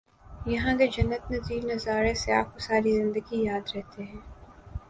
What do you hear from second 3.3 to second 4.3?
یاد رہتے ہیں